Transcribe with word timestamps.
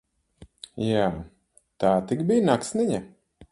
Jā, 0.85 1.03
tā 1.85 1.93
tik 2.13 2.27
bija 2.33 2.49
naksniņa! 2.51 3.07